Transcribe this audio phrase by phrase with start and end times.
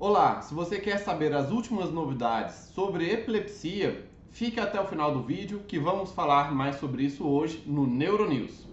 [0.00, 5.24] Olá, se você quer saber as últimas novidades sobre epilepsia, fique até o final do
[5.24, 8.64] vídeo que vamos falar mais sobre isso hoje no Neuronews.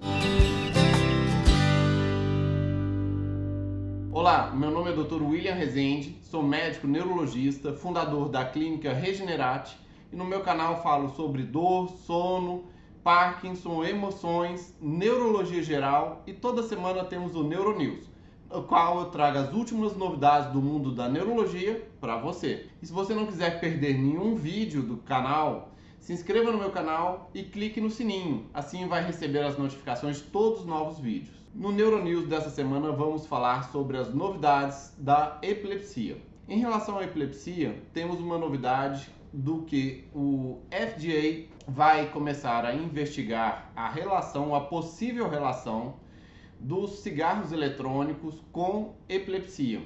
[4.12, 5.24] Olá, meu nome é Dr.
[5.24, 9.76] William Rezende, sou médico neurologista, fundador da clínica Regenerate
[10.14, 12.66] e no meu canal falo sobre dor, sono,
[13.04, 18.14] Parkinson, emoções, neurologia geral e toda semana temos o Neuronews
[18.56, 22.68] no qual eu trago as últimas novidades do mundo da neurologia para você.
[22.82, 27.30] E se você não quiser perder nenhum vídeo do canal, se inscreva no meu canal
[27.34, 31.36] e clique no sininho, assim vai receber as notificações de todos os novos vídeos.
[31.54, 36.18] No Neuronews dessa semana vamos falar sobre as novidades da epilepsia.
[36.48, 43.70] Em relação à epilepsia, temos uma novidade do que o FDA vai começar a investigar
[43.76, 45.96] a relação, a possível relação
[46.66, 49.84] dos cigarros eletrônicos com epilepsia.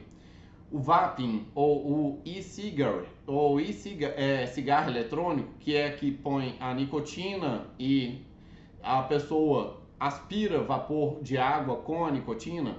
[0.71, 6.73] O vaping ou o e-cigar ou e-cigarro é, cigarro eletrônico, que é que põe a
[6.73, 8.21] nicotina e
[8.81, 12.77] a pessoa aspira vapor de água com a nicotina,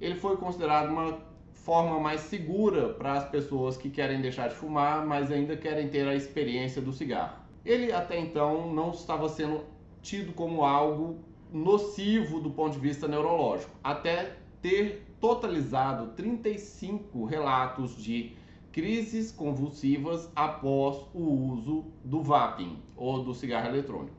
[0.00, 1.18] ele foi considerado uma
[1.52, 6.08] forma mais segura para as pessoas que querem deixar de fumar, mas ainda querem ter
[6.08, 7.36] a experiência do cigarro.
[7.62, 9.64] Ele até então não estava sendo
[10.00, 11.18] tido como algo
[11.54, 18.32] nocivo do ponto de vista neurológico, até ter totalizado 35 relatos de
[18.72, 24.16] crises convulsivas após o uso do vaping ou do cigarro eletrônico.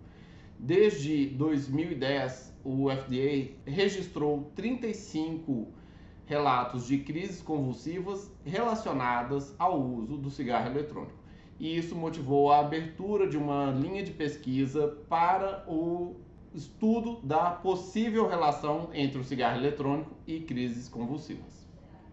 [0.58, 5.68] Desde 2010, o FDA registrou 35
[6.26, 11.20] relatos de crises convulsivas relacionadas ao uso do cigarro eletrônico.
[11.60, 16.16] E isso motivou a abertura de uma linha de pesquisa para o
[16.56, 21.68] estudo da possível relação entre o cigarro eletrônico e crises convulsivas.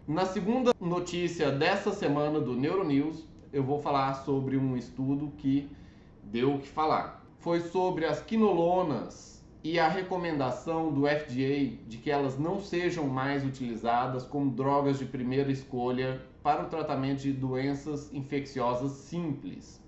[0.07, 5.71] Na segunda notícia dessa semana do Neuronews, eu vou falar sobre um estudo que
[6.25, 7.25] deu o que falar.
[7.39, 13.45] Foi sobre as quinolonas e a recomendação do FDA de que elas não sejam mais
[13.45, 19.81] utilizadas como drogas de primeira escolha para o tratamento de doenças infecciosas simples.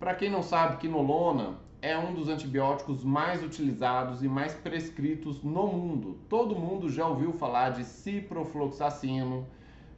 [0.00, 5.68] Para quem não sabe, quinolona é um dos antibióticos mais utilizados e mais prescritos no
[5.68, 6.18] mundo.
[6.28, 9.46] Todo mundo já ouviu falar de ciprofloxacino,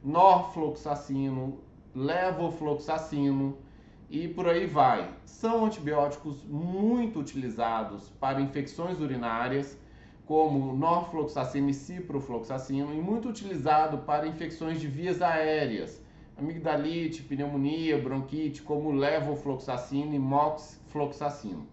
[0.03, 1.59] norfloxacino,
[1.95, 3.57] levofloxacino
[4.11, 5.09] e por aí vai.
[5.25, 9.75] São antibióticos muito utilizados para infecções urinárias,
[10.25, 15.99] como norfloxacino e ciprofloxacino, e muito utilizado para infecções de vias aéreas,
[16.37, 21.70] amigdalite, pneumonia, bronquite, como levofloxacino e moxifloxacino.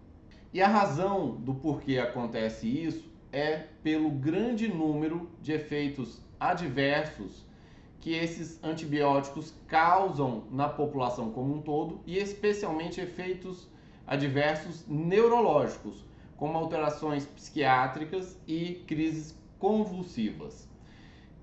[0.52, 7.46] E a razão do porquê acontece isso é pelo grande número de efeitos adversos
[8.00, 13.68] que esses antibióticos causam na população como um todo e especialmente efeitos
[14.06, 16.04] adversos neurológicos,
[16.36, 20.68] como alterações psiquiátricas e crises convulsivas.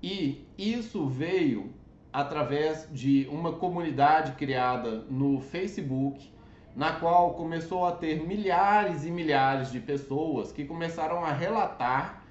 [0.02, 1.72] E isso veio
[2.12, 6.32] através de uma comunidade criada no Facebook,
[6.76, 12.22] na qual começou a ter milhares e milhares de pessoas que começaram a relatar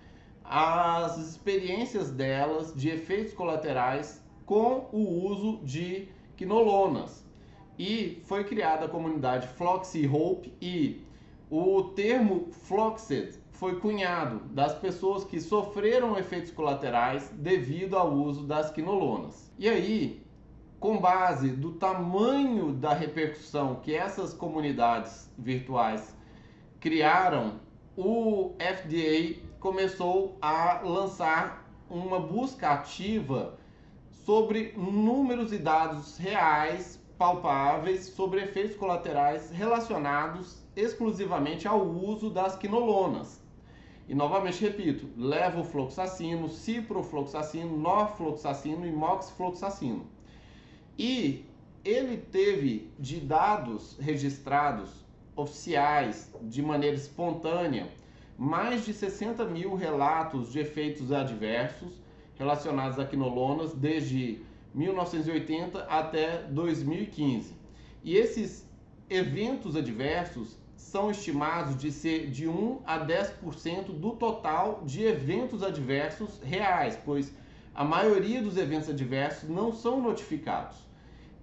[0.44, 6.07] as experiências delas de efeitos colaterais com o uso de
[6.38, 7.25] quinolonas.
[7.78, 11.03] E foi criada a comunidade Floxy Hope e
[11.50, 18.69] o termo Floxed foi cunhado das pessoas que sofreram efeitos colaterais devido ao uso das
[18.69, 19.51] quinolonas.
[19.57, 20.25] E aí,
[20.80, 26.16] com base do tamanho da repercussão que essas comunidades virtuais
[26.80, 27.59] criaram,
[27.97, 33.58] o FDA começou a lançar uma busca ativa
[34.12, 43.41] sobre números e dados reais, palpáveis, sobre efeitos colaterais relacionados exclusivamente ao uso das quinolonas.
[44.08, 50.15] E novamente repito, levofloxacino, ciprofloxacino, norfloxacino e moxifloxacino.
[50.97, 51.46] E
[51.84, 54.90] ele teve de dados registrados
[55.35, 57.90] oficiais de maneira espontânea
[58.37, 61.93] mais de 60 mil relatos de efeitos adversos
[62.37, 64.41] relacionados a quinolonas desde
[64.73, 67.53] 1980 até 2015.
[68.03, 68.67] E esses
[69.09, 76.40] eventos adversos são estimados de ser de 1 a 10% do total de eventos adversos
[76.41, 77.34] reais, pois
[77.73, 80.84] a maioria dos eventos adversos não são notificados.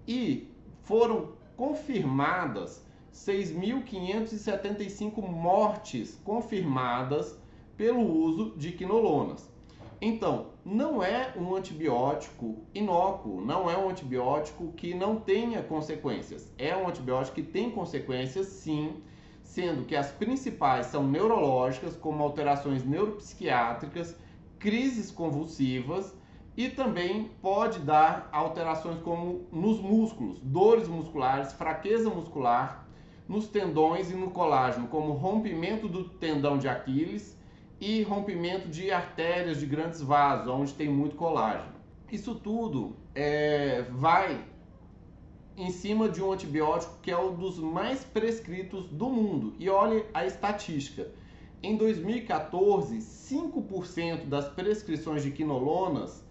[0.06, 0.48] E
[0.82, 7.40] foram confirmadas 6.575 mortes confirmadas
[7.76, 9.52] pelo uso de quinolonas.
[10.00, 16.52] Então, não é um antibiótico inócuo, não é um antibiótico que não tenha consequências.
[16.58, 19.00] É um antibiótico que tem consequências, sim,
[19.42, 24.16] sendo que as principais são neurológicas, como alterações neuropsiquiátricas,
[24.58, 26.16] crises convulsivas
[26.56, 32.86] e também pode dar alterações como nos músculos, dores musculares, fraqueza muscular,
[33.26, 37.38] nos tendões e no colágeno, como rompimento do tendão de Aquiles
[37.80, 41.72] e rompimento de artérias de grandes vasos, onde tem muito colágeno.
[42.10, 44.44] Isso tudo é, vai
[45.56, 49.54] em cima de um antibiótico que é um dos mais prescritos do mundo.
[49.58, 51.08] E olhe a estatística.
[51.62, 56.24] Em 2014, 5% das prescrições de quinolonas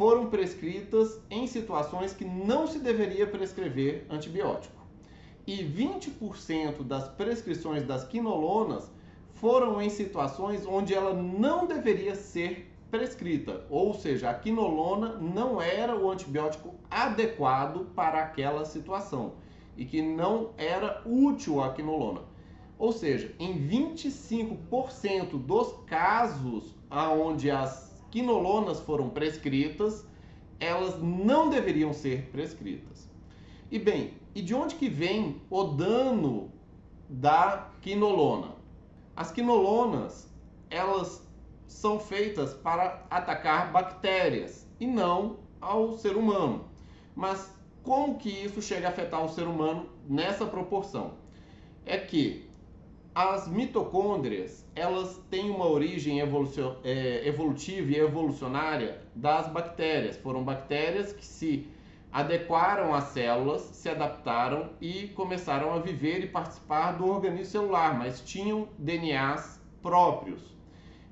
[0.00, 4.82] foram prescritas em situações que não se deveria prescrever antibiótico.
[5.46, 8.90] E 20% das prescrições das quinolonas
[9.34, 15.94] foram em situações onde ela não deveria ser prescrita, ou seja, a quinolona não era
[15.94, 19.34] o antibiótico adequado para aquela situação
[19.76, 22.22] e que não era útil a quinolona.
[22.78, 30.06] Ou seja, em 25% dos casos onde as quinolonas foram prescritas,
[30.58, 33.08] elas não deveriam ser prescritas.
[33.70, 36.50] E bem, e de onde que vem o dano
[37.08, 38.52] da quinolona?
[39.16, 40.28] As quinolonas,
[40.68, 41.26] elas
[41.66, 46.64] são feitas para atacar bactérias e não ao ser humano.
[47.14, 51.12] Mas como que isso chega a afetar o ser humano nessa proporção?
[51.86, 52.49] É que
[53.14, 60.16] as mitocôndrias elas têm uma origem é, evolutiva e evolucionária das bactérias.
[60.16, 61.68] Foram bactérias que se
[62.12, 68.20] adequaram às células, se adaptaram e começaram a viver e participar do organismo celular, mas
[68.20, 70.56] tinham DNAs próprios.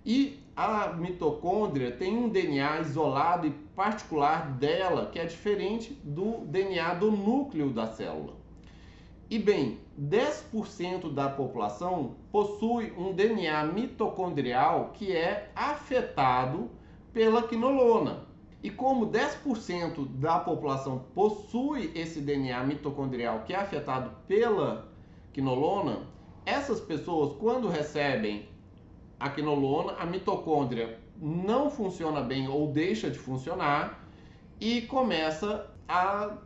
[0.04, 6.94] E a mitocôndria tem um DNA isolado e particular dela, que é diferente do DNA
[6.94, 8.34] do núcleo da célula.
[9.30, 16.70] E bem, 10% da população possui um DNA mitocondrial que é afetado
[17.12, 18.26] pela quinolona.
[18.62, 24.88] E como 10% da população possui esse DNA mitocondrial que é afetado pela
[25.30, 26.06] quinolona,
[26.46, 28.48] essas pessoas, quando recebem
[29.20, 34.08] a quinolona, a mitocôndria não funciona bem ou deixa de funcionar
[34.58, 36.38] e começa a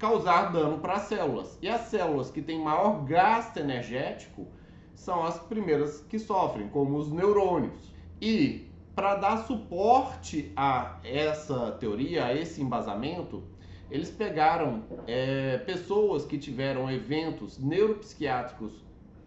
[0.00, 1.58] causar dano para as células.
[1.60, 4.48] E as células que têm maior gasto energético
[4.94, 7.92] são as primeiras que sofrem, como os neurônios.
[8.20, 13.44] E para dar suporte a essa teoria, a esse embasamento,
[13.90, 18.84] eles pegaram é, pessoas que tiveram eventos neuropsiquiátricos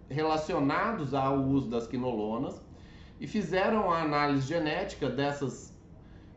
[0.09, 2.59] relacionados ao uso das quinolonas
[3.19, 5.77] e fizeram a análise genética dessas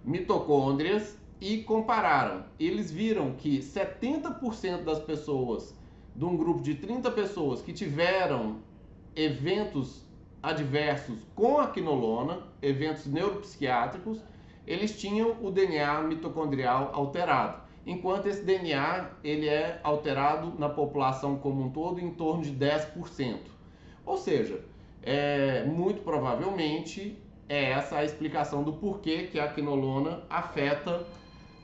[0.05, 2.45] mitocôndrias e compararam.
[2.59, 5.75] Eles viram que 70% das pessoas,
[6.15, 8.57] de um grupo de 30 pessoas que tiveram
[9.15, 10.07] eventos
[10.43, 14.21] adversos com a quinolona, eventos neuropsiquiátricos,
[14.67, 17.63] eles tinham o DNA mitocondrial alterado.
[17.87, 23.39] Enquanto esse DNA ele é alterado na população como um todo em torno de 10%.
[24.05, 24.61] Ou seja,
[25.03, 27.17] é, muito provavelmente
[27.49, 31.07] é essa a explicação do porquê que a quinolona afeta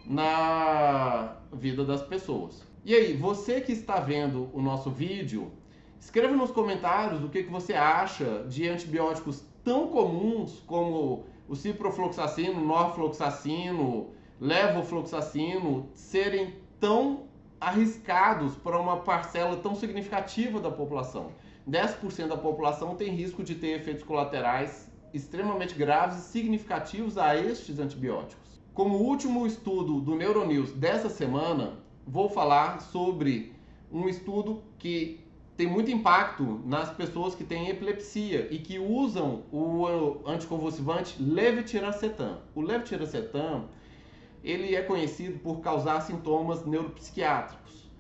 [0.06, 2.62] na vida das pessoas.
[2.84, 5.52] E aí, você que está vendo o nosso vídeo,
[6.00, 14.11] escreva nos comentários o que, você acha de antibióticos tão comuns como o ciprofloxacino, norfloxacino,
[14.40, 17.25] levofloxacino serem tão
[17.61, 21.30] arriscados para uma parcela tão significativa da população.
[21.71, 27.78] 10% da população tem risco de ter efeitos colaterais extremamente graves e significativos a estes
[27.78, 28.41] antibióticos.
[28.75, 31.75] Como último estudo do Neuronews dessa semana,
[32.07, 33.52] vou falar sobre
[33.93, 35.21] um estudo que
[35.59, 42.38] tem muito impacto nas pessoas que têm epilepsia e que usam o anticonvulsivante levetiracetam.
[42.55, 43.69] O levetiracetam,
[44.43, 47.91] ele é conhecido por causar sintomas neuropsiquiátricos.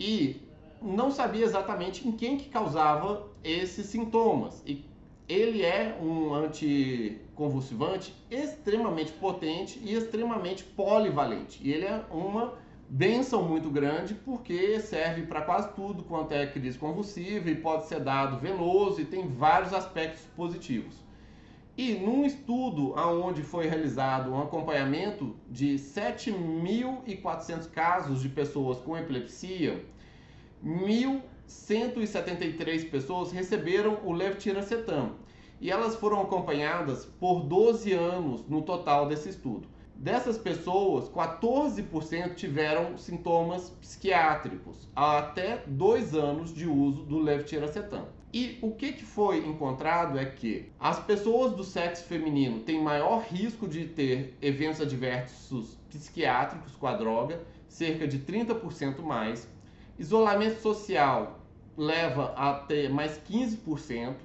[0.00, 0.40] E
[0.80, 4.62] não sabia exatamente em quem que causava esses sintomas.
[4.66, 4.86] E
[5.28, 11.60] ele é um anticonvulsivante extremamente potente e extremamente polivalente.
[11.62, 12.54] E ele é uma
[12.88, 18.00] benção muito grande porque serve para quase tudo quanto é crise convulsiva e pode ser
[18.00, 21.02] dado venoso e tem vários aspectos positivos.
[21.76, 29.84] E num estudo onde foi realizado um acompanhamento de 7.400 casos de pessoas com epilepsia,
[31.48, 35.12] 1.173 pessoas receberam o levetiracetam
[35.60, 39.68] e elas foram acompanhadas por 12 anos no total desse estudo.
[39.96, 48.08] Dessas pessoas, 14% tiveram sintomas psiquiátricos até dois anos de uso do levetiracetam.
[48.32, 53.22] E o que, que foi encontrado é que as pessoas do sexo feminino têm maior
[53.22, 59.48] risco de ter eventos adversos psiquiátricos com a droga, cerca de 30% mais.
[59.96, 61.38] Isolamento social
[61.76, 64.16] leva a ter mais 15%.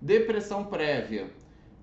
[0.00, 1.30] Depressão prévia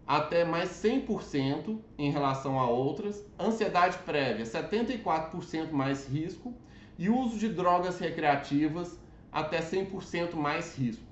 [0.06, 6.54] até mais 100% em relação a outras, ansiedade prévia 74% mais risco
[7.00, 9.00] e uso de drogas recreativas
[9.32, 11.04] até 100% mais risco.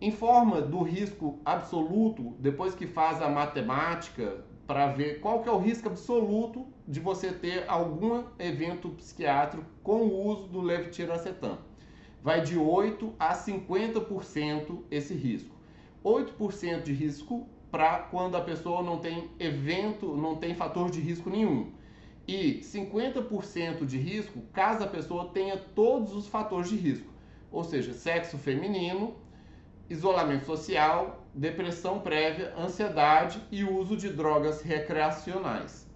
[0.00, 5.52] Em forma do risco absoluto, depois que faz a matemática para ver qual que é
[5.52, 11.58] o risco absoluto de você ter algum evento psiquiátrico com o uso do levetiracetam.
[12.22, 15.54] Vai de 8 a 50% esse risco.
[16.04, 21.30] 8% de risco para quando a pessoa não tem evento, não tem fator de risco
[21.30, 21.72] nenhum.
[22.28, 27.10] E 50% de risco caso a pessoa tenha todos os fatores de risco,
[27.50, 29.16] ou seja, sexo feminino,
[29.92, 35.86] isolamento social, depressão prévia, ansiedade e uso de drogas recreacionais.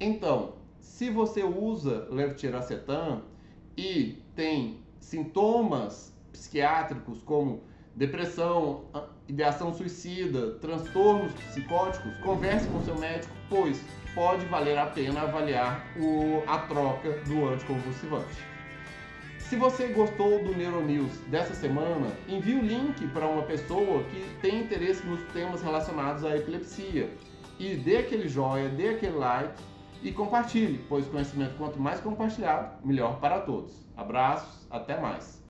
[0.00, 3.22] Então, se você usa levetiracetam
[3.76, 7.62] e tem sintomas psiquiátricos como
[7.94, 8.84] depressão,
[9.28, 13.80] ideação suicida, transtornos psicóticos, converse com seu médico, pois
[14.14, 18.57] pode valer a pena avaliar o, a troca do anticonvulsivante.
[19.48, 24.60] Se você gostou do Neuronews dessa semana, envie o link para uma pessoa que tem
[24.60, 27.10] interesse nos temas relacionados à epilepsia
[27.58, 29.58] e dê aquele joia, dê aquele like
[30.02, 33.72] e compartilhe, pois conhecimento quanto mais compartilhado, melhor para todos.
[33.96, 35.42] Abraços, até mais.